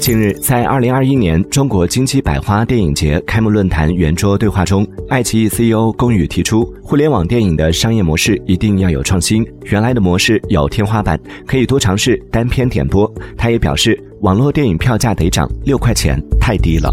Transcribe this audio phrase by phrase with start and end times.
[0.00, 13.08] 近日，在二零二一年中国金鸡百花电影节开幕论坛圆桌对话中，爱奇艺 CEO 龚宇提出，互联网电影的商业模式一定要有创新，原来的模式有天花板，可以多尝试单片点播。
[13.36, 16.90] 他也表示，网络电影票价得涨，六块钱太低了。